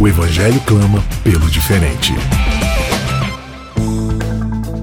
[0.00, 2.14] O Evangelho clama pelo diferente.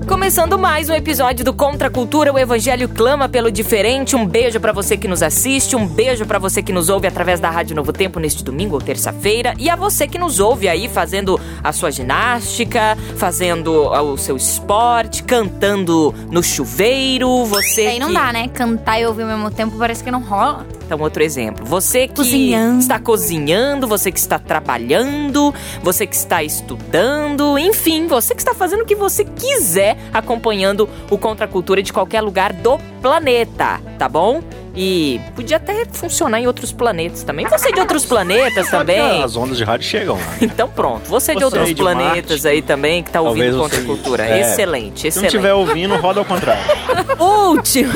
[0.05, 4.13] Começando mais um episódio do Contra a Cultura, o Evangelho clama pelo diferente.
[4.13, 7.39] Um beijo para você que nos assiste, um beijo para você que nos ouve através
[7.39, 10.89] da Rádio Novo Tempo neste domingo ou terça-feira e a você que nos ouve aí
[10.89, 18.13] fazendo a sua ginástica, fazendo o seu esporte, cantando no chuveiro, você Aí não que...
[18.13, 18.49] dá, né?
[18.49, 20.65] Cantar e ouvir ao mesmo tempo parece que não rola.
[20.85, 21.65] Então, outro exemplo.
[21.65, 22.79] Você que Cozinhando.
[22.79, 28.81] está cozinhando, você que está trabalhando, você que está estudando, enfim, você que está fazendo
[28.81, 34.07] o que você quiser acompanhando o Contra a Cultura de qualquer lugar do planeta, tá
[34.07, 34.41] bom?
[34.77, 37.47] E podia até funcionar em outros planetas também.
[37.47, 39.23] Você de outros planetas também.
[39.23, 40.35] As ondas de rádio chegam lá.
[40.41, 42.47] Então pronto, você de Você outros aí de planetas Marte.
[42.49, 44.25] aí também que tá ouvindo Talvez Contra Cultura.
[44.25, 44.41] é.
[44.41, 45.27] Excelente, Se não excelente.
[45.27, 46.61] estiver ouvindo, roda ao contrário.
[47.17, 47.93] Último,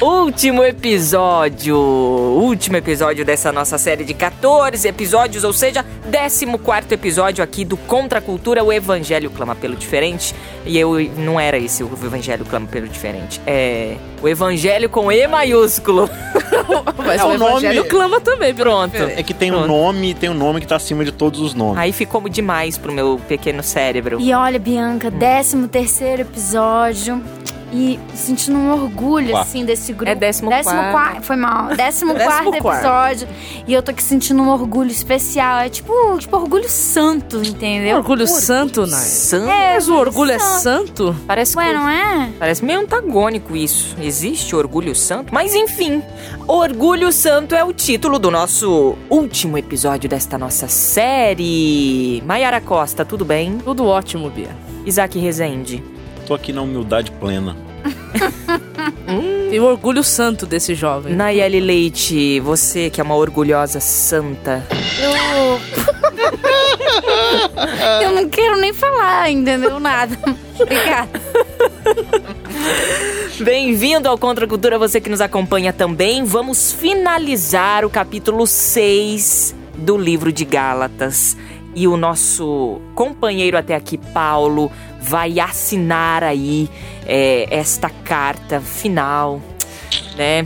[0.00, 6.46] último episódio, último episódio dessa nossa série de 14 episódios, ou seja, 14
[6.94, 10.34] episódio aqui do Contra a Cultura, o Evangelho Clama pelo Diferente.
[10.64, 15.26] E eu não era esse o Evangelho Clama pelo Diferente, é o Evangelho com E
[15.26, 16.08] maiúsculo.
[16.98, 18.96] Mas É, o o nome- evangelho clama também, Pronto.
[18.96, 19.68] É que tem um Pronto.
[19.68, 21.78] nome, tem um nome que tá acima de todos os nomes.
[21.78, 24.20] Aí ficou demais pro meu pequeno cérebro.
[24.20, 25.18] E olha, Bianca, Hum.
[25.18, 27.20] 13 terceiro episódio.
[27.72, 29.48] E sentindo um orgulho, Quarto.
[29.48, 30.10] assim, desse grupo.
[30.10, 30.92] É décimo quarto.
[30.92, 31.22] quarto.
[31.22, 31.68] Foi mal.
[31.74, 32.78] Décimo Décimo quarto quarto.
[32.84, 33.28] episódio.
[33.66, 35.60] E eu tô aqui sentindo um orgulho especial.
[35.60, 37.96] É tipo, tipo orgulho santo, entendeu?
[37.96, 39.00] Orgulho santo, Nai.
[39.00, 39.46] Santo.
[39.46, 40.62] Mas o orgulho é santo.
[40.62, 41.16] santo?
[41.26, 42.30] Parece Ué, que não é?
[42.38, 43.96] Parece meio antagônico isso.
[44.00, 45.32] Existe orgulho santo?
[45.32, 46.02] Mas enfim,
[46.46, 52.22] Orgulho Santo é o título do nosso último episódio desta nossa série.
[52.26, 53.58] Maiara Costa, tudo bem?
[53.58, 54.50] Tudo ótimo, Bia.
[54.84, 55.82] Isaac Rezende.
[56.32, 57.54] Tô aqui na humildade plena.
[59.50, 61.14] Tem o orgulho santo desse jovem.
[61.14, 64.66] Nayeli Leite, você que é uma orgulhosa santa.
[64.98, 65.60] Eu.
[68.00, 69.78] eu não quero nem falar, entendeu?
[69.78, 70.18] Nada.
[70.58, 71.20] Obrigada.
[73.38, 76.24] Bem-vindo ao Contra a Cultura, você que nos acompanha também.
[76.24, 81.36] Vamos finalizar o capítulo 6 do livro de Gálatas.
[81.74, 84.70] E o nosso companheiro até aqui, Paulo,
[85.02, 86.70] vai assinar aí
[87.04, 89.42] é, esta carta final,
[90.16, 90.44] né?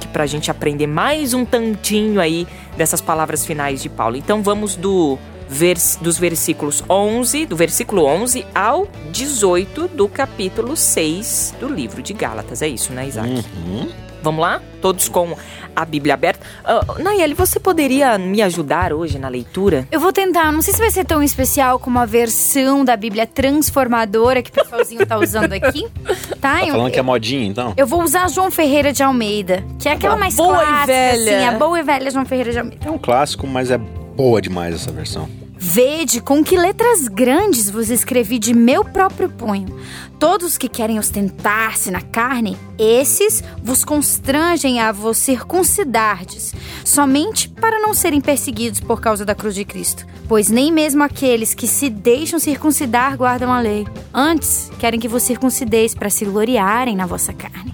[0.00, 2.46] Que pra gente aprender mais um tantinho aí
[2.76, 4.16] dessas palavras finais de Paulo.
[4.16, 11.54] Então vamos do vers- dos versículos 11, do versículo 11 ao 18 do capítulo 6
[11.60, 12.62] do livro de Gálatas.
[12.62, 13.28] É isso, né, Isaac?
[13.30, 13.88] Uhum.
[14.20, 14.60] Vamos lá?
[14.82, 15.36] Todos com
[15.76, 16.44] a Bíblia aberta.
[16.64, 19.86] Uh, Nayeli, você poderia me ajudar hoje na leitura?
[19.92, 23.28] Eu vou tentar, não sei se vai ser tão especial como a versão da Bíblia
[23.28, 25.86] transformadora que o pessoalzinho tá usando aqui.
[26.40, 26.60] Tá?
[26.60, 27.74] Tá Eu- falando que é modinha, então?
[27.76, 30.86] Eu vou usar João Ferreira de Almeida, que é aquela A mais boa e clássica,
[30.86, 31.36] velha.
[31.38, 32.88] assim, a boa e velha João Ferreira de Almeida.
[32.88, 33.80] É um clássico, mas é
[34.18, 35.28] boa demais essa versão.
[35.56, 39.78] Vede com que letras grandes vos escrevi de meu próprio punho.
[40.18, 46.52] Todos que querem ostentar-se na carne, esses vos constrangem a vos circuncidardes,
[46.84, 50.04] somente para não serem perseguidos por causa da cruz de Cristo.
[50.26, 53.86] Pois nem mesmo aqueles que se deixam circuncidar guardam a lei.
[54.12, 57.72] Antes, querem que vos circuncideis para se gloriarem na vossa carne.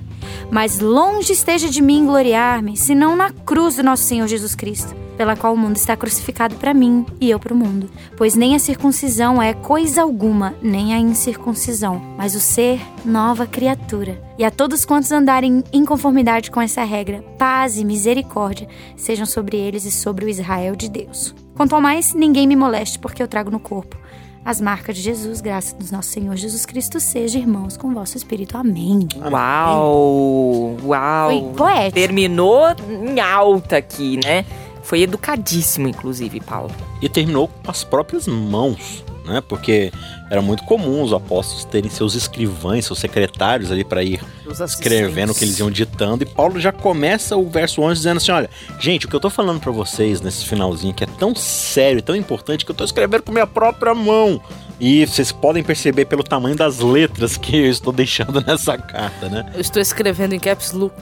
[0.55, 5.35] Mas longe esteja de mim gloriar-me, senão na cruz do nosso Senhor Jesus Cristo, pela
[5.35, 7.91] qual o mundo está crucificado para mim e eu para o mundo.
[8.17, 14.23] Pois nem a circuncisão é coisa alguma, nem a incircuncisão, mas o ser nova criatura.
[14.39, 19.57] E a todos quantos andarem em conformidade com essa regra, paz e misericórdia sejam sobre
[19.57, 21.35] eles e sobre o Israel de Deus.
[21.57, 24.04] Quanto ao mais, ninguém me moleste, porque eu trago no corpo
[24.45, 28.59] as marcas de Jesus, graças do nosso Senhor Jesus Cristo, seja irmãos com vosso espírito.
[28.59, 29.09] Amém.
[29.17, 30.77] Uau!
[30.85, 31.31] Uau!
[31.31, 31.95] Foi poético.
[31.95, 34.45] Terminou em alta aqui, né?
[34.83, 36.71] Foi educadíssimo, inclusive, Paulo.
[37.01, 39.43] E terminou com as próprias mãos, né?
[39.49, 39.91] Porque
[40.31, 44.21] era muito comum os apóstolos terem seus escrivães, seus secretários ali para ir
[44.65, 48.33] escrevendo o que eles iam ditando, e Paulo já começa o verso 11 dizendo assim:
[48.33, 52.03] olha, gente, o que eu tô falando para vocês nesse finalzinho que é tão sério,
[52.03, 54.41] tão importante, que eu tô escrevendo com minha própria mão.
[54.81, 59.47] E vocês podem perceber pelo tamanho das letras que eu estou deixando nessa carta, né?
[59.55, 60.95] Eu estou escrevendo em caps look.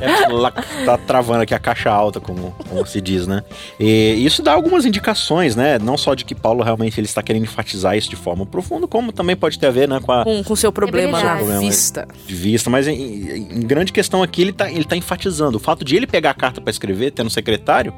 [0.00, 3.44] é, tá travando aqui a caixa alta, como, como se diz, né?
[3.78, 5.78] E isso dá algumas indicações, né?
[5.78, 9.12] Não só de que Paulo realmente ele está querendo enfatizar isso de forma profunda, como
[9.12, 11.66] também pode ter a ver, né, com a com, com seu problema É na verdade.
[11.66, 12.08] vista.
[12.26, 15.84] de vista, mas em, em- grande questão aqui ele tá, ele tá enfatizando o fato
[15.84, 17.92] de ele pegar a carta para escrever, tendo secretário.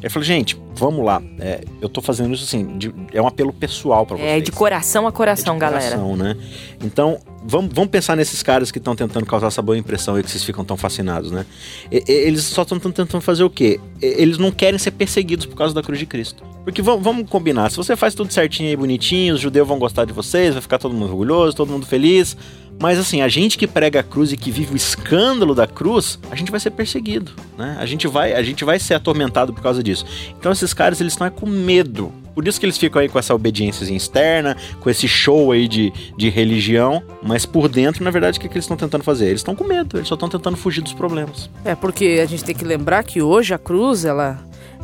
[0.00, 1.22] Ele falou, gente, vamos lá.
[1.38, 4.28] é, eu tô fazendo isso assim, de- é um apelo pessoal para vocês.
[4.30, 5.84] É de coração a coração, É de galera.
[5.96, 6.36] coração, né?
[6.82, 10.30] Então, vamos, vamos pensar nesses caras que estão tentando causar essa boa impressão e que
[10.30, 11.44] vocês ficam tão fascinados, né?
[11.92, 13.78] E- eles só estão tentando fazer o quê?
[14.00, 16.42] Eles não querem ser perseguidos por causa da cruz de Cristo.
[16.64, 20.04] Porque vamos, vamos combinar, se você faz tudo certinho e bonitinho, os judeus vão gostar
[20.04, 22.36] de vocês, vai ficar todo mundo orgulhoso, todo mundo feliz.
[22.80, 26.18] Mas assim, a gente que prega a cruz e que vive o escândalo da cruz,
[26.30, 27.76] a gente vai ser perseguido, né?
[27.78, 30.06] A gente vai, a gente vai ser atormentado por causa disso.
[30.38, 32.10] Então esses caras, eles estão é com medo.
[32.34, 35.92] Por isso que eles ficam aí com essa obediência externa, com esse show aí de,
[36.16, 39.26] de religião, mas por dentro, na verdade, o que, que eles estão tentando fazer?
[39.26, 41.50] Eles estão com medo, eles só estão tentando fugir dos problemas.
[41.64, 44.38] É porque a gente tem que lembrar que hoje a cruz, ela,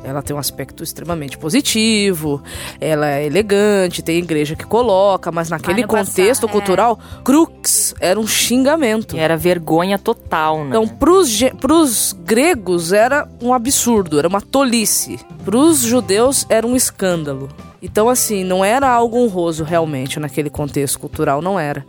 [0.05, 2.43] ela tem um aspecto extremamente positivo,
[2.81, 6.49] ela é elegante, tem igreja que coloca, mas naquele contexto é.
[6.49, 9.17] cultural, crux era um xingamento.
[9.17, 10.69] E era vergonha total, né?
[10.69, 15.19] Então, pros, pros gregos era um absurdo, era uma tolice.
[15.45, 17.49] Pros judeus era um escândalo.
[17.83, 21.85] Então, assim, não era algo honroso realmente naquele contexto cultural, não era.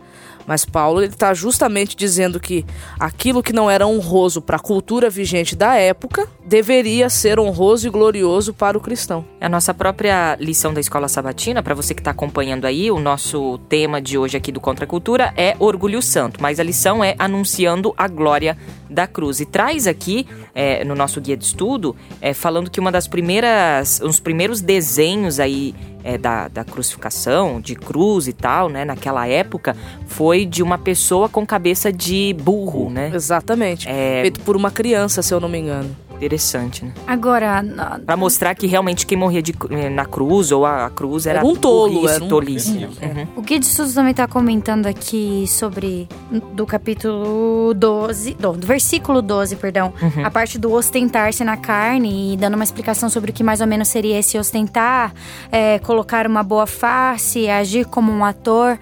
[0.48, 2.64] Mas Paulo está justamente dizendo que
[2.98, 7.90] aquilo que não era honroso para a cultura vigente da época deveria ser honroso e
[7.90, 9.26] glorioso para o cristão.
[9.38, 13.58] A nossa própria lição da Escola Sabatina, para você que está acompanhando aí, o nosso
[13.68, 17.14] tema de hoje aqui do Contra a Cultura é Orgulho Santo, mas a lição é
[17.18, 18.56] anunciando a glória
[18.88, 19.40] da cruz.
[19.40, 24.00] E traz aqui, é, no nosso guia de estudo, é, falando que uma das primeiras,
[24.02, 29.76] os primeiros desenhos aí é, da, da crucificação, de cruz e tal, né, naquela época,
[30.06, 33.10] foi de uma pessoa com cabeça de burro, né?
[33.14, 33.88] Exatamente.
[33.88, 35.94] É Feito por uma criança, se eu não me engano.
[36.18, 36.92] Interessante, né?
[37.06, 40.90] Agora, na- Pra mostrar que realmente quem morria de eh, na cruz ou a, a
[40.90, 42.78] cruz era, um tolo, burrice, era um- tolice.
[42.78, 42.84] Uhum.
[43.08, 43.26] Uhum.
[43.36, 46.08] o Guia de Estudos também está comentando aqui sobre
[46.52, 50.26] do capítulo 12, do, do versículo 12, perdão, Uhum.
[50.26, 53.66] a parte do ostentar-se na carne e dando uma explicação sobre o que mais ou
[53.68, 55.12] menos seria esse ostentar,
[55.52, 58.76] é, colocar uma boa face, agir como um ator.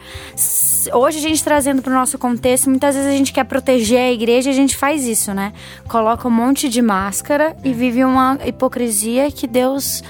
[0.95, 4.13] Hoje a gente trazendo para o nosso contexto, muitas vezes a gente quer proteger a
[4.13, 5.53] igreja, e a gente faz isso, né?
[5.89, 7.26] Coloca um monte de máscara
[7.65, 10.03] e vive uma hipocrisia que Deus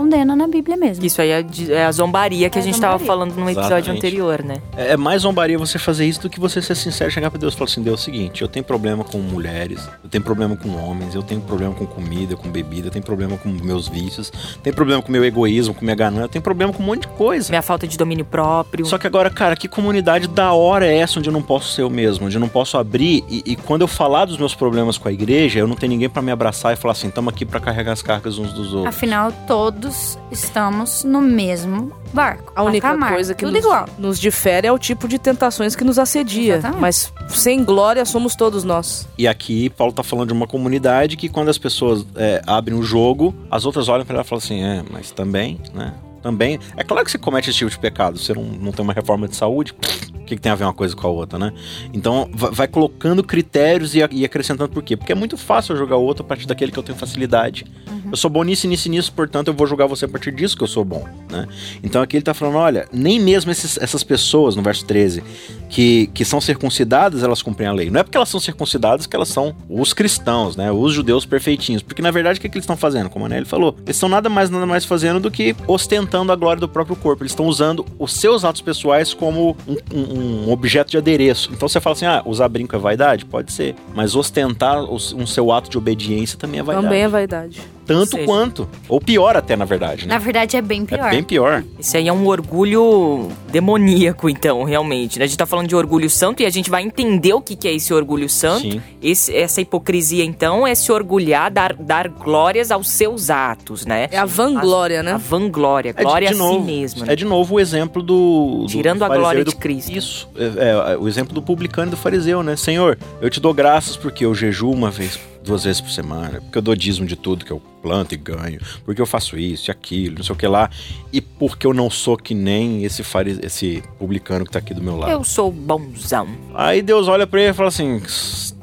[0.00, 1.04] condena na Bíblia mesmo.
[1.04, 2.98] Isso aí é, é a zombaria que É a gente zombaria.
[2.98, 3.98] tava falando no episódio Exatamente.
[3.98, 4.56] anterior, né?
[4.76, 7.38] É é mais zombaria você fazer isso do que você ser sincero e chegar pra
[7.38, 10.22] Deus e falar assim: Deus, é o seguinte, eu tenho problema com mulheres, eu tenho
[10.24, 13.86] problema com homens, eu tenho problema com comida, com bebida, eu tenho problema com meus
[13.88, 14.32] vícios,
[14.62, 17.08] tenho problema com meu egoísmo, com minha ganância, eu tenho problema com um monte de
[17.08, 17.48] coisa.
[17.50, 18.84] Minha falta de domínio próprio.
[18.86, 21.82] Só que agora, cara, que comunidade da hora é essa onde eu não posso ser
[21.82, 24.98] eu mesmo, onde eu não posso abrir e, e quando eu falar dos meus problemas
[24.98, 27.44] com a igreja, eu não tenho ninguém pra me abraçar e falar assim, estamos aqui
[27.44, 28.94] pra carregar as cargas uns dos outros.
[28.94, 29.89] Afinal, todos
[30.30, 32.52] estamos no mesmo barco.
[32.56, 33.64] A única patamar, coisa que nos,
[33.98, 36.56] nos difere é o tipo de tentações que nos assedia.
[36.56, 36.80] Exatamente.
[36.80, 39.08] Mas sem glória somos todos nós.
[39.16, 42.82] E aqui Paulo tá falando de uma comunidade que quando as pessoas é, abrem o
[42.82, 45.94] jogo, as outras olham pra ela e falam assim, é, mas também, né?
[46.22, 46.58] Também.
[46.76, 48.18] É claro que você comete esse tipo de pecado.
[48.18, 49.74] Você não, não tem uma reforma de saúde.
[50.09, 51.52] O que, que tem a ver uma coisa com a outra, né?
[51.92, 54.96] Então, va- vai colocando critérios e, e acrescentando por quê?
[54.96, 57.64] Porque é muito fácil eu jogar o outro a partir daquele que eu tenho facilidade.
[58.10, 60.56] Eu sou bom nisso, nisso e nisso, portanto eu vou julgar você a partir disso
[60.56, 61.46] que eu sou bom, né?
[61.82, 65.22] Então aqui ele tá falando, olha, nem mesmo esses- essas pessoas, no verso 13,
[65.68, 67.90] que, que são circuncidadas, elas cumprem a lei.
[67.90, 70.72] Não é porque elas são circuncidadas que elas são os cristãos, né?
[70.72, 71.82] Os judeus perfeitinhos.
[71.82, 73.08] Porque na verdade o que, que eles estão fazendo?
[73.08, 76.36] Como a Nelly falou, eles estão nada mais, nada mais fazendo do que ostentando a
[76.36, 77.22] glória do próprio corpo.
[77.22, 81.50] Eles estão usando os seus atos pessoais como um, um- um objeto de adereço.
[81.52, 83.24] Então você fala assim, ah, usar brinco é vaidade?
[83.24, 83.74] Pode ser.
[83.94, 86.86] Mas ostentar os- um seu ato de obediência também é vaidade.
[86.86, 87.60] Também é vaidade.
[87.94, 88.68] Tanto seja- quanto.
[88.88, 90.14] Ou pior até, na verdade, né?
[90.14, 91.06] Na verdade, é bem pior.
[91.06, 91.64] É bem pior.
[91.78, 95.18] Esse aí é um orgulho demoníaco, então, realmente.
[95.18, 95.24] né?
[95.24, 97.66] A gente tá falando de orgulho santo e a gente vai entender o que, que
[97.68, 98.80] é esse orgulho santo.
[99.02, 104.08] Esse- essa hipocrisia, então, é se orgulhar, dar, dar glórias aos seus atos, né?
[104.10, 105.18] É a vanglória, A né?
[105.18, 107.04] vanglória, É de- glória de a novo, si mesmo.
[107.04, 107.12] né?
[107.12, 108.60] É de novo o exemplo do.
[108.62, 109.90] do Tirando a fariseu glória do- de Cristo.
[109.92, 110.28] Isso.
[110.36, 112.54] É, é, o exemplo do publicano e do fariseu, né?
[112.56, 116.58] Senhor, eu te dou graças porque eu jejuo uma vez duas vezes por semana, porque
[116.58, 119.72] eu dou dízimo de tudo que eu planto e ganho, porque eu faço isso e
[119.72, 120.70] aquilo, não sei o que lá,
[121.12, 124.82] e porque eu não sou que nem esse, fari esse publicano que tá aqui do
[124.82, 125.12] meu lado.
[125.12, 126.28] Eu sou bonzão.
[126.54, 128.02] Aí Deus olha pra ele e fala assim: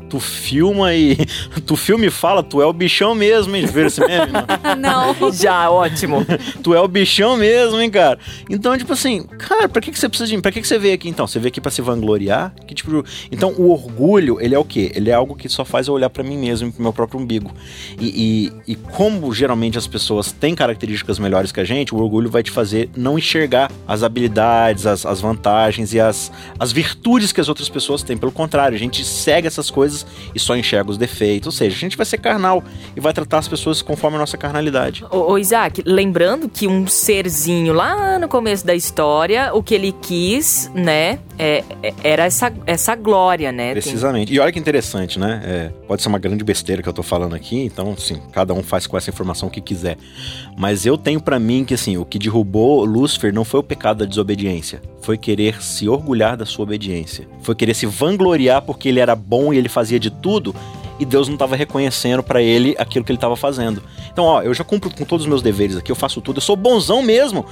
[0.09, 1.17] tu filma e.
[1.65, 3.65] Tu filma e fala, tu é o bichão mesmo, hein?
[3.65, 4.31] Já viram esse meme?
[4.79, 5.13] Não?
[5.19, 5.33] Não.
[5.33, 6.25] Já, ótimo.
[6.63, 8.17] tu é o bichão mesmo, hein, cara?
[8.49, 10.41] Então, tipo assim, cara, pra que, que você precisa de.
[10.41, 11.27] Pra que, que você veio aqui então?
[11.27, 12.53] Você veio aqui pra se vangloriar?
[12.65, 13.03] Que tipo.
[13.31, 14.91] Então, o orgulho, ele é o quê?
[14.95, 17.51] Ele é algo que só faz eu olhar para mim mesmo, pro meu próprio umbigo.
[17.99, 22.29] E, e, e como geralmente as pessoas têm características melhores que a gente, o orgulho
[22.29, 27.41] vai te fazer não enxergar as habilidades, as, as vantagens e as, as virtudes que
[27.41, 28.17] as outras pessoas têm.
[28.17, 31.47] Pelo contrário, a gente segue essas coisas coisas e só enxerga os defeitos.
[31.47, 32.63] Ou seja, a gente vai ser carnal
[32.95, 35.03] e vai tratar as pessoas conforme a nossa carnalidade.
[35.09, 39.93] Ô, ô Isaac, lembrando que um serzinho lá no começo da história, o que ele
[40.01, 43.71] quis, né, é, é, era essa, essa glória, né?
[43.71, 44.27] Precisamente.
[44.27, 44.35] Tem...
[44.35, 45.41] E olha que interessante, né?
[45.45, 48.63] É, pode ser uma grande besteira que eu tô falando aqui, então, sim, cada um
[48.63, 49.97] faz com essa informação o que quiser.
[50.57, 53.99] Mas eu tenho para mim que, assim, o que derrubou Lúcifer não foi o pecado
[53.99, 58.99] da desobediência, foi querer se orgulhar da sua obediência, foi querer se vangloriar porque ele
[58.99, 60.53] era bom e ele fazia de tudo
[60.99, 63.81] e Deus não estava reconhecendo para ele aquilo que ele estava fazendo.
[64.11, 66.41] Então, ó, eu já cumpro com todos os meus deveres aqui, eu faço tudo, eu
[66.41, 67.45] sou bonzão mesmo.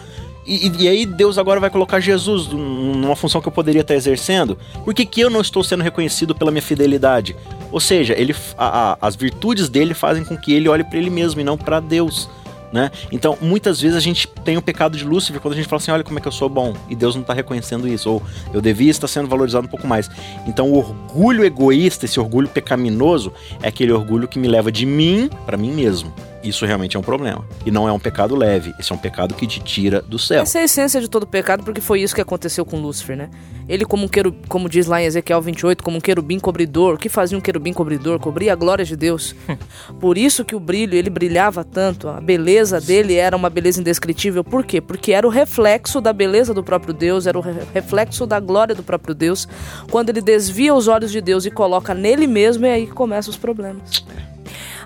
[0.46, 4.56] E, e, aí Deus agora vai colocar Jesus numa função que eu poderia estar exercendo?
[4.84, 7.36] Por que, que eu não estou sendo reconhecido pela minha fidelidade?
[7.72, 11.10] Ou seja, ele, a, a, as virtudes dele fazem com que ele olhe para ele
[11.10, 12.30] mesmo e não para Deus.
[12.76, 12.92] Né?
[13.10, 15.92] Então, muitas vezes a gente tem o pecado de Lúcifer quando a gente fala assim:
[15.92, 18.22] olha como é que eu sou bom, e Deus não está reconhecendo isso, ou
[18.54, 20.12] eu devia estar sendo valorizado um pouco mais.
[20.46, 23.32] Então, o orgulho egoísta, esse orgulho pecaminoso,
[23.64, 26.14] é aquele orgulho que me leva de mim para mim mesmo
[26.50, 27.46] isso realmente é um problema.
[27.66, 30.44] E não é um pecado leve, esse é um pecado que te tira do céu.
[30.44, 33.30] Essa é a essência de todo pecado, porque foi isso que aconteceu com Lúcifer, né?
[33.68, 36.96] Ele, como um querub, como diz lá em Ezequiel 28, como um querubim cobridor.
[36.96, 38.20] O que fazia um querubim cobridor?
[38.20, 39.36] Cobria a glória de Deus.
[40.00, 44.44] Por isso que o brilho, ele brilhava tanto, a beleza dele era uma beleza indescritível.
[44.44, 44.80] Por quê?
[44.80, 47.42] Porque era o reflexo da beleza do próprio Deus, era o
[47.74, 49.48] reflexo da glória do próprio Deus.
[49.90, 53.32] Quando ele desvia os olhos de Deus e coloca nele mesmo, é aí que começam
[53.32, 54.06] os problemas.
[54.16, 54.36] É.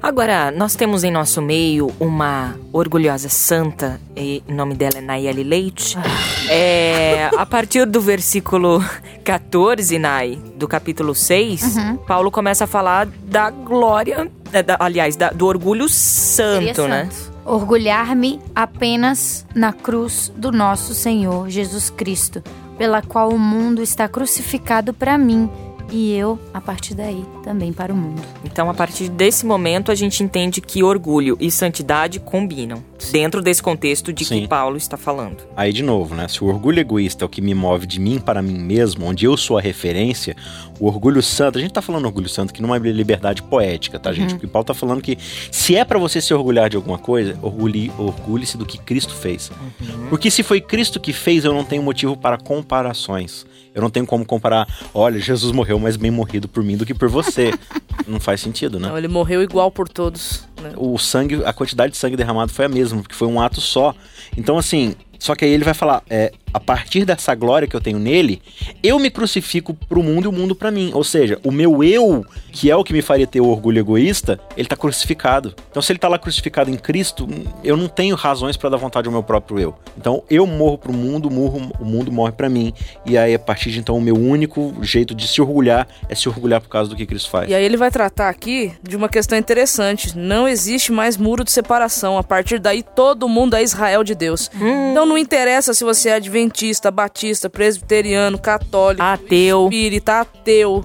[0.01, 5.43] Agora, nós temos em nosso meio uma orgulhosa santa, e o nome dela é Nayeli
[5.43, 5.97] Leite.
[5.97, 6.51] Ah.
[6.51, 8.83] É, a partir do versículo
[9.25, 11.97] 14, Nay, do capítulo 6, uhum.
[11.97, 17.09] Paulo começa a falar da glória, é, da, aliás, da, do orgulho santo, né?
[17.45, 22.41] Orgulhar-me apenas na cruz do nosso Senhor Jesus Cristo,
[22.77, 25.49] pela qual o mundo está crucificado para mim
[25.91, 28.21] e eu, a partir daí, também para o mundo.
[28.43, 33.61] Então, a partir desse momento, a gente entende que orgulho e santidade combinam, dentro desse
[33.61, 34.41] contexto de Sim.
[34.41, 35.37] que Paulo está falando.
[35.55, 36.27] Aí, de novo, né?
[36.27, 39.25] Se o orgulho egoísta é o que me move de mim para mim mesmo, onde
[39.25, 40.35] eu sou a referência,
[40.79, 44.11] o orgulho santo, a gente tá falando orgulho santo que não é liberdade poética, tá,
[44.11, 44.31] gente?
[44.31, 44.37] Uhum.
[44.37, 45.17] Porque Paulo tá falando que
[45.51, 49.49] se é para você se orgulhar de alguma coisa, orgulhe-se orgulhe do que Cristo fez.
[49.49, 50.07] Uhum.
[50.09, 53.45] Porque se foi Cristo que fez, eu não tenho motivo para comparações.
[53.73, 56.93] Eu não tenho como comparar, olha, Jesus morreu mais bem morrido por mim do que
[56.93, 57.53] por você.
[58.07, 58.87] não faz sentido, né?
[58.87, 60.47] Não, ele morreu igual por todos.
[60.61, 60.73] Né?
[60.75, 63.93] O sangue, a quantidade de sangue derramado foi a mesma, porque foi um ato só.
[64.37, 67.81] Então, assim, só que aí ele vai falar: é, a partir dessa glória que eu
[67.81, 68.41] tenho nele,
[68.81, 70.91] eu me crucifico pro mundo e o mundo para mim.
[70.93, 74.39] Ou seja, o meu eu, que é o que me faria ter o orgulho egoísta,
[74.55, 75.53] ele tá crucificado.
[75.69, 77.27] Então, se ele tá lá crucificado em Cristo,
[77.63, 79.75] eu não tenho razões para dar vontade ao meu próprio eu.
[79.97, 82.73] Então, eu morro pro mundo, morro, o mundo morre para mim.
[83.05, 86.29] E aí, a partir de então, o meu único jeito de se orgulhar é se
[86.29, 87.49] orgulhar por causa do que Cristo faz.
[87.49, 91.51] E aí, ele vai tratar aqui de uma questão interessante: não existe mais muro de
[91.51, 92.17] separação.
[92.17, 94.49] A partir daí, todo mundo é Israel de Deus.
[94.59, 94.91] Hum.
[94.91, 100.83] Então, não interessa se você é adventista, batista, presbiteriano, católico, ateu, espírita, ateu.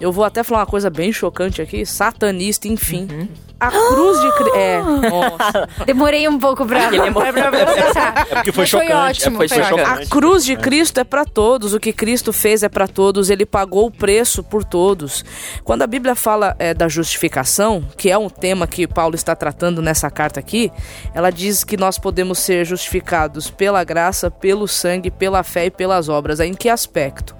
[0.00, 3.08] Eu vou até falar uma coisa bem chocante aqui, satanista, enfim.
[3.10, 3.28] Uhum.
[3.60, 4.56] A cruz de Cristo.
[4.56, 5.68] É, nossa.
[5.84, 8.90] Demorei um pouco pra, pra, pra, pra É porque foi chocante.
[8.90, 9.42] Foi ótimo.
[9.42, 10.02] É, foi, foi chocante.
[10.04, 11.74] A cruz de Cristo é para todos.
[11.74, 13.30] O que Cristo fez é para todos.
[13.30, 15.24] Ele pagou o preço por todos.
[15.64, 19.82] Quando a Bíblia fala é, da justificação, que é um tema que Paulo está tratando
[19.82, 20.70] nessa carta aqui,
[21.12, 26.08] ela diz que nós podemos ser justificados pela graça, pelo sangue, pela fé e pelas
[26.08, 26.38] obras.
[26.38, 27.34] Em que aspecto?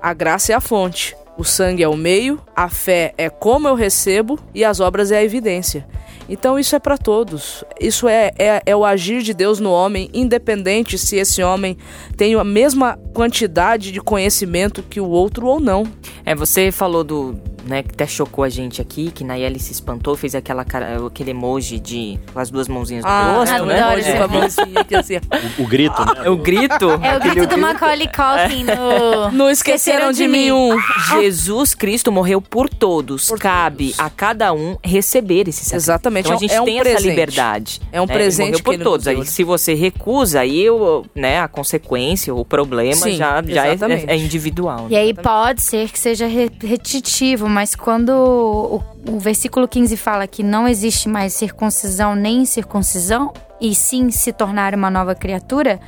[0.00, 1.14] A graça é a fonte.
[1.36, 5.18] O sangue é o meio, a fé é como eu recebo e as obras é
[5.18, 5.86] a evidência.
[6.28, 7.64] Então isso é para todos.
[7.80, 11.76] Isso é, é, é, o agir de Deus no homem, independente se esse homem
[12.16, 15.84] tem a mesma quantidade de conhecimento que o outro ou não.
[16.24, 20.16] É, você falou do, né, que até chocou a gente aqui, que Nayeli se espantou,
[20.16, 24.00] fez aquela cara, aquele emoji de com as duas mãozinhas no Ah, rosto, adoro né?
[24.00, 25.14] esse a mãozinha aqui assim.
[25.58, 26.12] O, o grito, né?
[26.24, 26.90] É o grito.
[27.02, 29.30] É o grito do Macaulay Culkin no...
[29.32, 30.76] Não esqueceram de mim um.
[31.20, 33.28] Jesus Cristo morreu por todos.
[33.28, 34.00] Por Cabe todos.
[34.00, 35.76] a cada um receber esse sacrifício.
[35.76, 36.98] Exatamente, Então a é gente é um tem presente.
[36.98, 37.80] essa liberdade.
[37.92, 38.14] É um né?
[38.14, 39.08] presente Ele morreu por ele todos.
[39.08, 43.76] Aí, se você recusa, aí o, né, a consequência, o problema Sim, já, já é,
[44.08, 44.86] é individual.
[44.90, 50.42] E aí pode ser que seja repetitivo, mas quando o, o versículo 15 fala que
[50.42, 53.32] não existe mais circuncisão nem incircuncisão,
[53.62, 55.78] e sim se tornar uma nova criatura,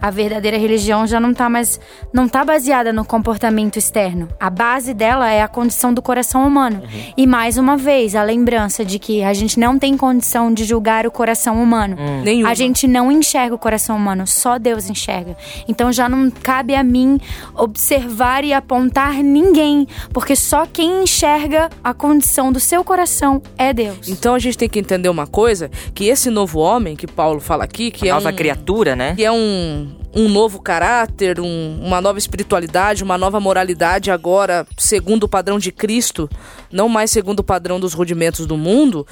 [0.00, 1.80] a verdadeira religião já não está mais
[2.12, 4.28] não tá baseada no comportamento externo.
[4.38, 6.84] A base dela é a condição do coração humano.
[7.16, 11.06] E mais uma vez, a lembrança de que a gente não tem condição de julgar
[11.06, 11.96] o coração humano.
[12.22, 12.50] Nenhuma.
[12.50, 15.36] A gente não enxerga o coração humano, só Deus enxerga.
[15.66, 17.18] Então já não cabe a mim
[17.56, 24.08] observar e apontar ninguém, porque só quem enxerga a condição do seu coração é Deus.
[24.08, 27.64] Então a gente tem que entender uma coisa, que esse novo homem que Paulo fala
[27.64, 29.14] aqui, que é Nova um, criatura, né?
[29.14, 35.24] que é um, um novo caráter, um- uma nova espiritualidade, uma nova moralidade agora segundo
[35.24, 36.28] o padrão de Cristo,
[36.72, 39.06] não mais segundo o padrão dos rudimentos do mundo.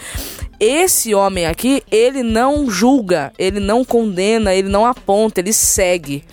[0.58, 6.24] Esse homem aqui, ele não julga, ele não condena, ele não aponta, ele segue.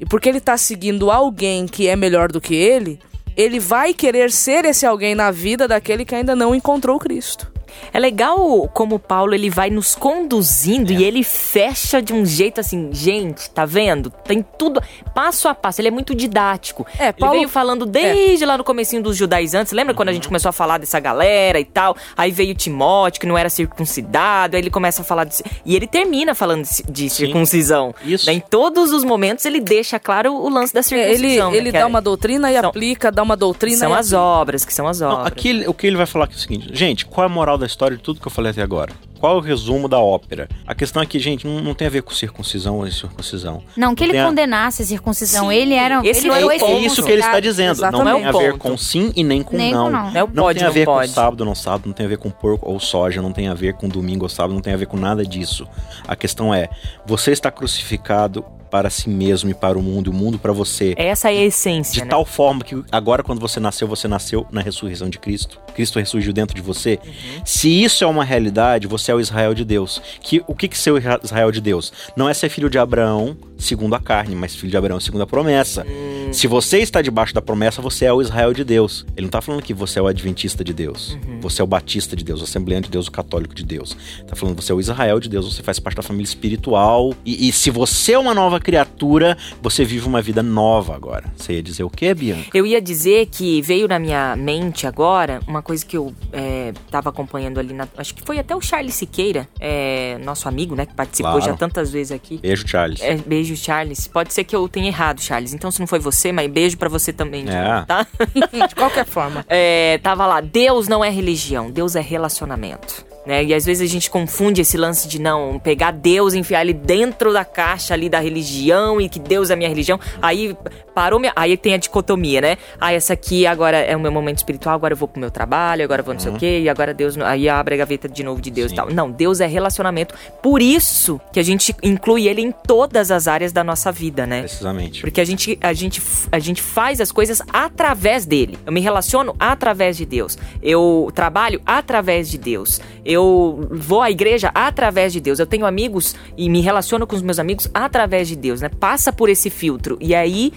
[0.00, 2.98] E porque ele tá seguindo alguém que é melhor do que ele,
[3.36, 7.53] ele vai querer ser esse alguém na vida daquele que ainda não encontrou Cristo.
[7.92, 10.96] É legal como o Paulo ele vai nos conduzindo É.
[10.96, 14.10] e ele fecha de um jeito assim, gente, tá vendo?
[14.10, 14.80] Tem tudo
[15.14, 16.86] passo a passo, ele é muito didático.
[16.98, 20.14] É, Paulo- Ele veio falando desde lá no comecinho dos judaizantes, lembra quando a Uhum.
[20.16, 21.96] gente começou a falar dessa galera e tal?
[22.16, 25.42] Aí veio Timóteo, que não era circuncidado, aí ele começa a falar de...
[25.64, 27.94] E ele termina falando de, circuncisão.
[28.04, 28.26] Isso.
[28.26, 31.50] Daí, Em todos os momentos ele deixa claro o lance da É, ele circuncisão.
[31.50, 34.12] né, ele que dá é- uma doutrina e são- aplica, dá uma doutrina São as
[34.12, 35.26] obras, que são as Não, obras.
[35.28, 37.28] aqui ele- o que ele vai falar aqui é o seguinte, gente, qual é a
[37.32, 38.92] moral da história de tudo que eu falei até agora?
[39.24, 40.50] Qual é o resumo da ópera?
[40.66, 43.62] A questão é que, gente, não, não tem a ver com circuncisão ou incircuncisão.
[43.74, 46.80] Não que ele condenasse a circuncisão, Sim, ele era esse ele não é o É
[46.80, 47.80] isso que ele está dizendo.
[47.80, 48.16] Não Exatamente.
[48.16, 48.58] tem a ver Ponto.
[48.58, 49.90] com sim e nem com Nem com não.
[49.90, 50.10] não.
[50.10, 51.94] Não é o Não pode, tem a não ver com sábado ou não sábado, não
[51.94, 54.52] tem a ver com porco ou soja, não tem a ver com domingo ou sábado,
[54.52, 55.66] não tem a ver com nada disso.
[56.06, 56.68] A questão é,
[57.06, 60.94] você está crucificado para si mesmo e para o mundo, e o mundo para você.
[60.96, 62.06] Essa é a essência, De né?
[62.06, 65.60] tal forma que agora, quando você nasceu, você nasceu na ressurreição de Cristo.
[65.76, 66.98] Cristo ressurgiu dentro de você.
[67.04, 67.42] Uhum.
[67.44, 70.00] Se isso é uma realidade, você é o Israel de Deus.
[70.20, 71.92] Que, o que, que ser o Israel de Deus?
[72.16, 75.26] Não é ser filho de Abraão segundo a carne, mas filho de Abraão segundo a
[75.26, 75.86] promessa.
[75.86, 76.32] Hum.
[76.32, 79.06] Se você está debaixo da promessa, você é o Israel de Deus.
[79.16, 81.12] Ele não está falando que você é o adventista de Deus.
[81.12, 81.40] Uhum.
[81.40, 83.96] Você é o batista de Deus, o assembleano de Deus, o católico de Deus.
[84.18, 87.14] Está falando que você é o Israel de Deus, você faz parte da família espiritual.
[87.24, 91.32] E, e se você é uma nova criatura, você vive uma vida nova agora.
[91.36, 92.50] Você ia dizer o quê, Bianca?
[92.52, 97.10] Eu ia dizer que veio na minha mente agora uma coisa que eu é, tava
[97.10, 100.94] acompanhando ali, na, acho que foi até o Charles Siqueira, é, nosso amigo, né, que
[100.94, 101.46] participou Claro.
[101.46, 102.38] já tantas vezes aqui.
[102.38, 103.00] Beijo, Charles.
[103.02, 104.06] É, beijo, Charles.
[104.08, 105.52] Pode ser que eu tenha errado, Charles.
[105.52, 107.84] Então, se não foi você, mas beijo pra você também, É.
[107.86, 108.06] tá?
[108.68, 109.44] De qualquer forma.
[109.48, 113.04] É, tava lá, Deus não é religião, Deus é relacionamento.
[113.26, 113.44] Né?
[113.44, 116.74] E às vezes a gente confunde esse lance de não pegar Deus e enfiar ele
[116.74, 119.98] dentro da caixa ali da religião e que Deus é a minha religião.
[120.20, 120.56] Aí
[120.94, 121.32] parou minha.
[121.34, 122.56] Aí tem a dicotomia, né?
[122.80, 125.84] Ah, essa aqui agora é o meu momento espiritual, agora eu vou pro meu trabalho,
[125.84, 127.16] agora eu vou não sei o quê, e agora Deus.
[127.18, 128.74] Aí abre a gaveta de novo de Deus Sim.
[128.74, 128.90] e tal.
[128.90, 130.14] Não, Deus é relacionamento.
[130.42, 134.40] Por isso que a gente inclui ele em todas as áreas da nossa vida, né?
[134.40, 135.00] Precisamente.
[135.00, 138.58] Porque a gente, a, gente, a gente faz as coisas através dele.
[138.66, 140.38] Eu me relaciono através de Deus.
[140.62, 142.80] Eu trabalho através de Deus.
[143.04, 145.38] Eu vou à igreja através de Deus.
[145.38, 148.68] Eu tenho amigos e me relaciono com os meus amigos através de Deus, né?
[148.68, 149.96] Passa por esse filtro.
[150.00, 150.52] E aí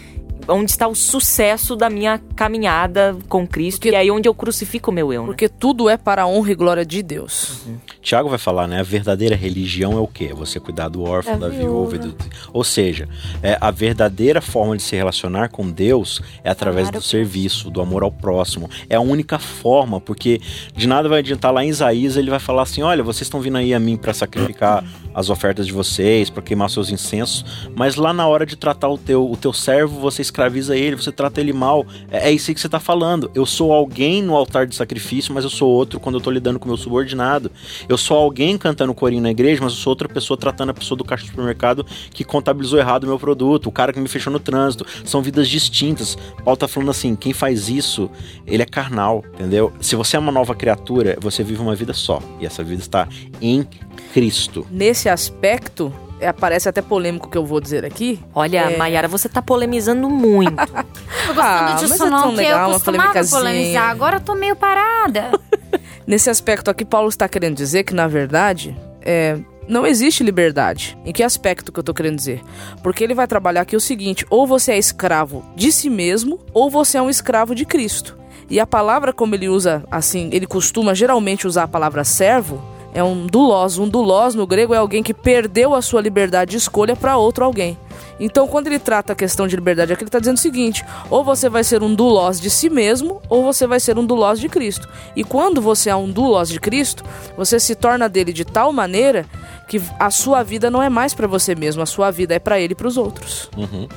[0.48, 4.92] onde está o sucesso da minha caminhada com Cristo Porque- e aí onde eu crucifico
[4.92, 5.28] o meu eu, né?
[5.28, 7.62] Porque tudo é para a honra e glória de Deus.
[8.02, 8.80] Tiago vai falar, né?
[8.80, 10.30] A verdadeira religião é o quê?
[10.32, 11.98] É Você cuidar do órfão, Da da viúva.
[11.98, 12.16] Do...
[12.54, 13.08] Ou seja,
[13.44, 17.82] é, a verdadeira forma de se relacionar com Deus é através Amar do serviço, do
[17.82, 18.70] amor ao próximo.
[18.90, 20.40] É a única forma, porque
[20.76, 23.58] de nada vai adiantar lá em Isaías, ele vai falar assim: olha, vocês estão vindo
[23.58, 24.84] aí a mim para sacrificar
[25.14, 27.44] as ofertas de vocês, para queimar seus incensos,
[27.76, 31.12] mas lá na hora de tratar o teu, o teu servo, você escraviza ele, você
[31.12, 31.86] trata ele mal.
[32.12, 33.32] É, é isso que você tá falando.
[33.34, 36.60] Eu sou alguém no altar de sacrifício, mas eu sou outro quando eu tô lidando
[36.60, 37.52] com meu subordinado.
[37.90, 40.98] Eu sou alguém cantando corinho na igreja, mas eu sou outra pessoa tratando a pessoa
[40.98, 44.32] do caixa do supermercado que contabilizou errado o meu produto, o cara que me fechou
[44.32, 44.86] no trânsito.
[45.04, 46.16] São vidas distintas.
[46.44, 48.10] Paulo tá falando assim: quem faz isso,
[48.46, 49.74] ele é carnal, entendeu?
[49.82, 52.22] Se você é uma nova criatura, você vive uma vida só.
[52.40, 53.08] E essa vida está
[53.42, 53.66] em
[54.14, 54.68] Cristo.
[54.70, 58.20] Nesse aspecto, é, parece até polêmico o que eu vou dizer aqui.
[58.34, 58.78] Olha, É.
[58.78, 60.56] Mayara, você tá polemizando muito.
[60.56, 63.40] Porque gostando Ah, disso é não, tão que legal, eu uma costumava polemicazinha.
[63.42, 63.90] polemizar.
[63.90, 65.32] Agora eu tô meio parada.
[66.08, 70.98] Nesse aspecto aqui, Paulo está querendo dizer que, na verdade, é, não existe liberdade.
[71.06, 72.42] Em que aspecto que eu tô querendo dizer?
[72.82, 76.70] Porque ele vai trabalhar aqui o seguinte: ou você é escravo de si mesmo, ou
[76.70, 78.18] você é um escravo de Cristo.
[78.50, 82.64] E a palavra, como ele usa, assim, ele costuma geralmente usar a palavra servo,
[82.98, 83.78] é um doulos.
[83.78, 87.46] Um doulos no grego é alguém que perdeu a sua liberdade de escolha para outro
[87.46, 87.78] alguém.
[88.20, 91.24] Então, quando ele trata a questão de liberdade aqui, ele está dizendo o seguinte: ou
[91.24, 94.50] você vai ser um doulos de si mesmo, ou você vai ser um doulos de
[94.50, 94.90] Cristo.
[95.16, 97.04] E quando você é um doulos de Cristo,
[97.38, 99.28] você se torna dele de tal maneira
[99.68, 102.60] que a sua vida não é mais para você mesmo, a sua vida é para
[102.60, 103.48] ele e para os outros.
[103.56, 103.88] Uhum.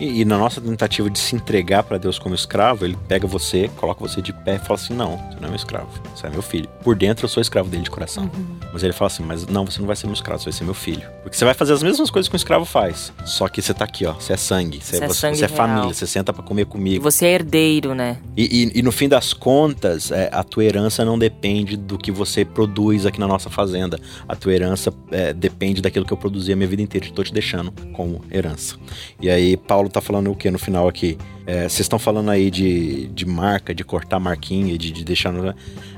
[0.00, 3.68] E, e na nossa tentativa de se entregar para Deus como escravo, ele pega você,
[3.76, 6.30] coloca você de pé e fala assim: Não, você não é meu escravo, você é
[6.30, 6.68] meu filho.
[6.82, 8.30] Por dentro eu sou escravo dele de coração.
[8.72, 10.64] Mas ele fala assim: Mas não, você não vai ser meu escravo, você vai ser
[10.64, 11.02] meu filho.
[11.22, 13.12] Porque você vai fazer as mesmas coisas que um escravo faz.
[13.24, 14.14] Só que você tá aqui, ó.
[14.14, 16.66] Você é sangue, você, Você é você, sangue você é família, você senta para comer
[16.66, 17.02] comigo.
[17.02, 18.18] você é herdeiro, né?
[18.36, 18.42] E,
[18.74, 22.44] e- e no fim das contas, é, a tua herança não depende do que você
[22.44, 23.98] produz aqui na nossa fazenda.
[24.28, 27.06] A tua herança é, depende daquilo que eu produzi a minha vida inteira.
[27.06, 28.76] Estou te deixando como herança.
[29.20, 31.16] E aí, Paulo tá falando o que no final aqui?
[31.46, 35.30] É, Vocês estão falando aí de, de marca, de cortar marquinha, de, de deixar.
[35.32, 35.54] no-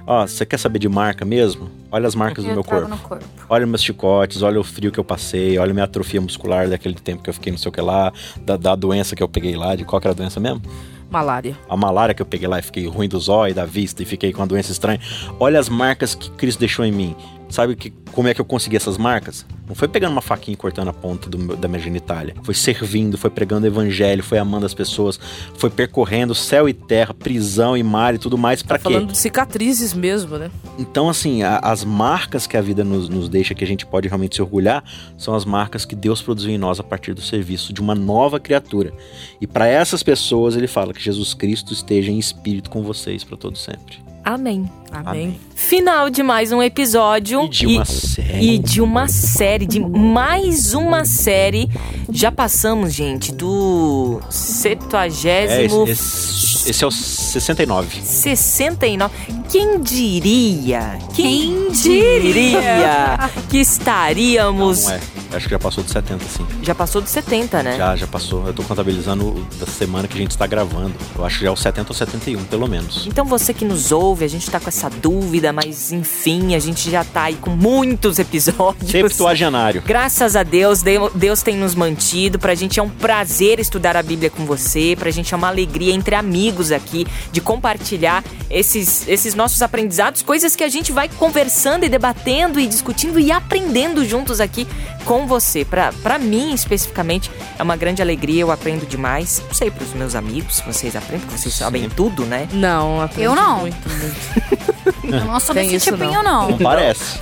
[0.06, 1.70] Ó, você quer saber de marca mesmo?
[1.90, 2.96] Olha as marcas do eu meu corpo.
[2.98, 3.24] corpo.
[3.48, 7.22] Olha meus chicotes, olha o frio que eu passei, olha minha atrofia muscular daquele tempo
[7.22, 8.12] que eu fiquei não sei o que lá,
[8.44, 10.62] da, da doença que eu peguei lá, de qual que era a doença mesmo?
[11.08, 11.56] Malária.
[11.68, 14.32] a malária que eu peguei lá e fiquei ruim dos olhos, da vista e fiquei
[14.32, 14.98] com uma doença estranha.
[15.38, 17.14] Olha as marcas que Cristo deixou em mim.
[17.48, 19.46] Sabe que, como é que eu consegui essas marcas?
[19.68, 22.34] Não foi pegando uma faquinha e cortando a ponta do meu- da minha genitália.
[22.42, 25.18] Foi servindo, foi pregando o evangelho, foi amando as pessoas,
[25.56, 28.62] foi percorrendo céu e terra, prisão e mar e tudo mais.
[28.62, 28.94] Pra Tá quê?
[28.94, 30.50] falando de cicatrizes mesmo, né?
[30.78, 34.08] Então, assim, a- as marcas que a vida nos, nos deixa, que a gente pode
[34.08, 34.84] realmente se orgulhar,
[35.16, 38.38] são as marcas que Deus produziu em nós a partir do serviço de uma nova
[38.40, 38.92] criatura.
[39.40, 43.36] E para essas pessoas, ele fala que Jesus Cristo esteja em espírito com vocês para
[43.36, 44.04] todo sempre.
[44.24, 44.68] Amém.
[44.90, 45.38] Amém.
[45.54, 47.44] Final de mais um episódio.
[47.44, 47.84] E de uma
[48.22, 48.54] série.
[48.54, 51.68] E de uma série, de mais uma série.
[52.10, 58.00] Já passamos, gente, do É, septuagésimo esse, esse- esse é o 69.
[58.02, 59.12] 69.
[59.48, 60.98] Quem diria?
[61.14, 64.84] Quem Quem diria que estaríamos.
[64.84, 65.00] Não é.
[65.32, 66.46] Acho que já passou de 70, sim.
[66.62, 67.76] Já passou de 70, né?
[67.76, 68.46] Já, já passou.
[68.46, 70.94] Eu tô contabilizando da semana que a gente está gravando.
[71.16, 73.06] Eu acho que já é o 70 ou 71, pelo menos.
[73.06, 76.90] Então você que nos ouve, a gente tá com essa dúvida, mas enfim, a gente
[76.90, 78.90] já tá aí com muitos episódios.
[78.90, 79.82] Septuagenário.
[79.84, 82.38] Graças a Deus, Deu- Deus tem nos mantido.
[82.38, 84.94] Pra gente é um prazer estudar a Bíblia com você.
[84.98, 90.54] Pra gente é uma alegria entre amigos aqui de compartilhar esses, esses nossos aprendizados, coisas
[90.56, 94.66] que a gente vai conversando e debatendo e discutindo e aprendendo juntos aqui
[95.04, 95.64] com você.
[95.64, 98.42] Pra, pra mim, especificamente, é uma grande alegria.
[98.42, 99.42] Eu aprendo demais.
[99.46, 102.48] Não sei pros meus amigos, vocês aprendem, porque vocês sabem tudo, né?
[102.52, 103.60] Não, Eu não.
[103.60, 104.66] Muito, muito.
[105.02, 106.50] Eu não sou Tem desse isso, tipinho, não.
[106.50, 106.58] não.
[106.58, 107.20] Parece.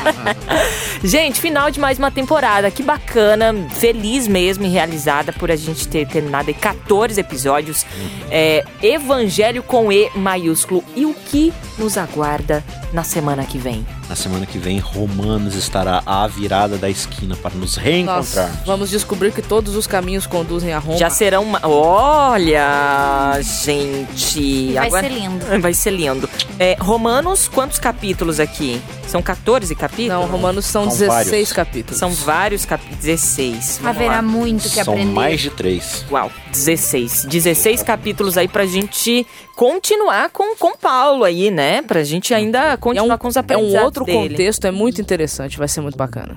[1.04, 2.70] Gente, final de mais uma temporada.
[2.70, 7.84] Que bacana, feliz mesmo e realizada por a gente ter terminado aí 14 episódios.
[8.30, 10.82] É, Evangelho com E maiúsculo.
[10.94, 12.64] E o que nos aguarda
[12.96, 13.86] na semana que vem?
[14.08, 18.50] Na semana que vem, Romanos estará à virada da esquina para nos reencontrar.
[18.64, 20.96] Vamos descobrir que todos os caminhos conduzem a Roma.
[20.96, 21.42] Já serão.
[21.42, 24.72] uma- Olha, gente.
[24.72, 25.44] Vai agora- ser lindo.
[25.60, 26.30] Vai ser lindo.
[26.58, 28.80] É, Romanos, quantos capítulos aqui?
[29.06, 30.08] São 14 capítulos?
[30.22, 31.52] Não, Romanos são, São 16 vários.
[31.52, 31.98] capítulos.
[31.98, 32.98] São vários capítulos.
[33.04, 33.78] 16.
[33.82, 34.22] Vamos Haverá lá.
[34.22, 35.12] muito que São aprender.
[35.12, 36.04] mais de três.
[36.10, 37.24] Uau, 16.
[37.26, 41.82] 16 capítulos aí pra gente continuar com, com Paulo aí, né?
[41.82, 44.30] Pra gente ainda É continuar um, com os é aprendizados um outro dele.
[44.30, 46.36] contexto, é muito interessante, vai ser muito bacana.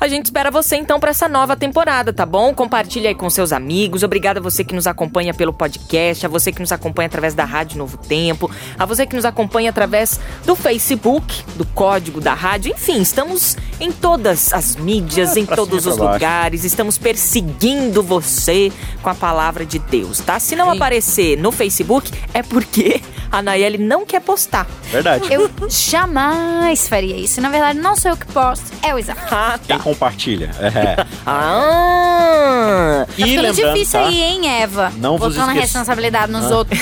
[0.00, 2.52] A gente espera você então pra essa nova temporada, tá bom?
[2.54, 4.02] Compartilha aí com seus amigos.
[4.02, 7.44] Obrigada a você que nos acompanha pelo podcast, a você que nos acompanha através da
[7.44, 12.72] Rádio Novo Tempo, a você que nos acompanha através do Facebook, do código da rádio.
[12.72, 16.64] Enfim, estamos em todas as mídias, Ah, em todos os lugares.
[16.64, 20.38] Estamos perseguindo você com a palavra de Deus, tá?
[20.38, 20.76] Se não Sim.
[20.76, 24.66] aparecer no Facebook, é porque a Nayeli não quer postar.
[24.90, 25.32] Verdade.
[25.32, 25.50] Eu
[25.90, 27.40] jamais faria isso.
[27.40, 29.20] Na verdade, não sou eu que posto, é o Isaac.
[29.30, 30.50] Ah, Quem compartilha?
[30.60, 31.04] É.
[31.26, 33.06] Ah!
[33.06, 34.06] Tá E ficando lembrando, difícil tá?
[34.06, 34.92] aí, hein, Eva?
[34.96, 36.56] Não vos Botando a responsabilidade nos Ah.
[36.56, 36.78] outros.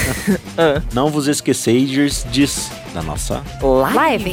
[0.93, 1.89] Não vos esqueceis
[2.31, 3.95] diz da nossa Live.
[3.97, 4.31] Live.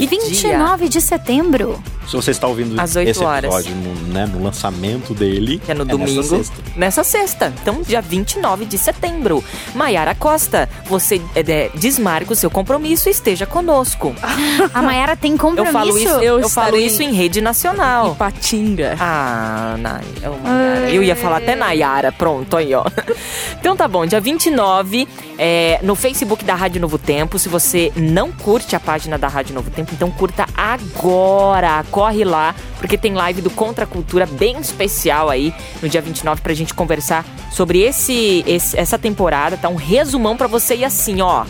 [0.00, 0.08] Que dia?
[0.50, 1.82] 29 de setembro.
[2.08, 3.54] Se você está ouvindo Às oito esse horas.
[3.54, 6.22] episódio no, né, no lançamento dele, Que é no nessa domingo.
[6.22, 6.54] sexta.
[6.74, 7.52] Nessa sexta.
[7.60, 9.44] Então, dia 29 de setembro.
[9.74, 14.14] Maiara Costa, você é, é, desmarca o seu compromisso e esteja conosco.
[14.72, 15.72] A Mayara tem Eu compromisso?
[15.72, 18.14] falo isso, eu, Eu falo isso em rede nacional.
[18.14, 18.96] Patinga.
[18.98, 22.84] Ah, Nay, oh, eu ia falar até Nayara, pronto, aí ó.
[23.60, 27.38] Então tá bom, dia 29, é, no Facebook da Rádio Novo Tempo.
[27.38, 31.84] Se você não curte a página da Rádio Novo Tempo, então curta agora.
[31.98, 36.40] Corre lá, porque tem live do Contra a Cultura bem especial aí no dia 29
[36.42, 39.68] pra gente conversar sobre esse, esse- essa temporada, tá?
[39.68, 41.44] Um resumão pra você ir assim, ó.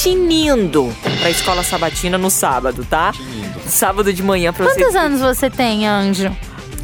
[0.00, 3.12] Tinindo pra escola sabatina no sábado, tá?
[3.66, 4.80] Sábado de manhã pra você.
[4.80, 6.34] Quantos anos você tem, Anjo?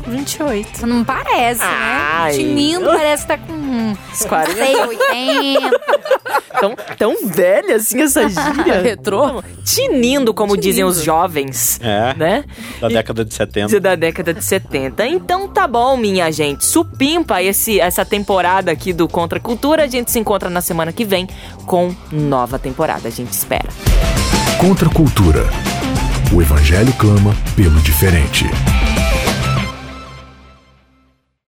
[0.08, 0.86] 28.
[0.86, 2.32] Não parece, Ai.
[2.32, 2.38] né?
[2.38, 3.52] Tinindo parece que tá com
[4.12, 4.54] Uns 40.
[4.54, 5.80] sei, 80.
[6.60, 8.80] Tão, tão velha assim essa gíria.
[8.82, 9.42] Retrô?
[9.64, 10.62] Tinindo, como Tinindo.
[10.68, 12.44] dizem os jovens, É, né?
[12.80, 13.80] da década de 70.
[13.80, 15.06] Da década de 70.
[15.06, 16.64] Então tá bom, minha gente.
[16.66, 19.84] Supimpa esse, essa temporada aqui do Contra a Cultura.
[19.84, 21.28] A gente se encontra na semana que vem
[21.66, 23.06] com nova temporada.
[23.08, 23.68] A gente espera.
[24.60, 25.46] Contra a cultura.
[26.32, 28.44] O evangelho clama pelo diferente.